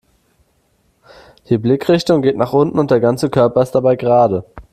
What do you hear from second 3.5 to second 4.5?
ist dabei gerade.